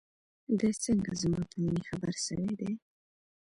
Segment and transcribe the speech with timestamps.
[0.59, 2.71] دى څنگه زما په مينې خبر سوى دى.